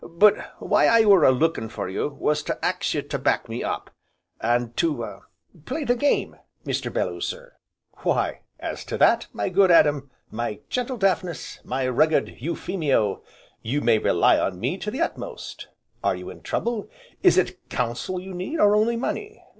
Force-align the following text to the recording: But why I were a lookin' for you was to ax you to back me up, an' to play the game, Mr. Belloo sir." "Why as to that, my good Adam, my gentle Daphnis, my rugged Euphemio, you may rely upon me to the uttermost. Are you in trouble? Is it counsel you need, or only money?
But 0.17 0.55
why 0.59 0.87
I 0.87 1.05
were 1.05 1.23
a 1.23 1.31
lookin' 1.31 1.69
for 1.69 1.87
you 1.87 2.07
was 2.19 2.41
to 2.45 2.57
ax 2.65 2.95
you 2.95 3.03
to 3.03 3.19
back 3.19 3.47
me 3.47 3.63
up, 3.63 3.91
an' 4.41 4.73
to 4.77 5.19
play 5.67 5.83
the 5.83 5.93
game, 5.95 6.37
Mr. 6.65 6.91
Belloo 6.91 7.21
sir." 7.21 7.53
"Why 7.97 8.39
as 8.59 8.83
to 8.85 8.97
that, 8.97 9.27
my 9.31 9.49
good 9.49 9.69
Adam, 9.69 10.09
my 10.31 10.61
gentle 10.69 10.97
Daphnis, 10.97 11.59
my 11.63 11.87
rugged 11.87 12.37
Euphemio, 12.41 13.21
you 13.61 13.79
may 13.81 13.99
rely 13.99 14.37
upon 14.37 14.59
me 14.59 14.79
to 14.79 14.89
the 14.89 15.01
uttermost. 15.01 15.67
Are 16.03 16.15
you 16.15 16.31
in 16.31 16.41
trouble? 16.41 16.89
Is 17.21 17.37
it 17.37 17.69
counsel 17.69 18.19
you 18.19 18.33
need, 18.33 18.57
or 18.59 18.75
only 18.75 18.95
money? 18.97 19.43